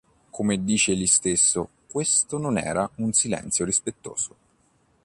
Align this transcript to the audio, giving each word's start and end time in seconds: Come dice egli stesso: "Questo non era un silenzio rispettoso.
Come 0.31 0.63
dice 0.63 0.93
egli 0.93 1.05
stesso: 1.05 1.69
"Questo 1.87 2.39
non 2.39 2.57
era 2.57 2.89
un 2.95 3.13
silenzio 3.13 3.65
rispettoso. 3.65 4.35